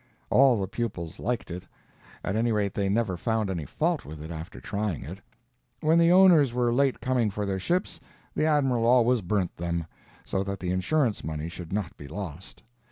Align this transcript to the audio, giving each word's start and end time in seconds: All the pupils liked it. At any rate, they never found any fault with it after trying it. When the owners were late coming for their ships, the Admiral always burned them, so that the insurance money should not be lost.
All 0.31 0.59
the 0.59 0.67
pupils 0.67 1.19
liked 1.19 1.51
it. 1.51 1.67
At 2.23 2.35
any 2.35 2.51
rate, 2.51 2.73
they 2.73 2.89
never 2.89 3.15
found 3.17 3.51
any 3.51 3.65
fault 3.65 4.03
with 4.03 4.19
it 4.19 4.31
after 4.31 4.59
trying 4.59 5.03
it. 5.03 5.19
When 5.79 5.99
the 5.99 6.11
owners 6.11 6.55
were 6.55 6.73
late 6.73 6.99
coming 7.01 7.29
for 7.29 7.45
their 7.45 7.59
ships, 7.59 7.99
the 8.33 8.47
Admiral 8.47 8.87
always 8.87 9.21
burned 9.21 9.51
them, 9.57 9.85
so 10.25 10.43
that 10.43 10.59
the 10.59 10.71
insurance 10.71 11.23
money 11.23 11.49
should 11.49 11.71
not 11.71 11.95
be 11.97 12.07
lost. 12.07 12.63